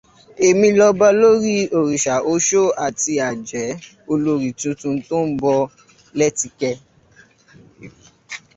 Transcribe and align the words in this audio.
Èmi 0.47 0.67
l'ọba 0.77 1.07
lórí 1.19 1.55
òrìṣà, 1.77 2.15
oṣó 2.33 2.63
àti 2.85 3.13
ajẹ́, 3.29 3.77
Olorì 4.11 4.49
tuntun 4.59 4.95
tó 5.07 5.17
ń 5.27 5.27
bọ̀ 5.41 5.59
lẹ́tikẹ. 6.19 6.71